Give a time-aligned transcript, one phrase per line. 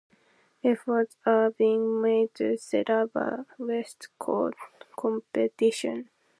[0.63, 4.55] Efforts are being made to set up a west coast
[4.97, 6.09] competition.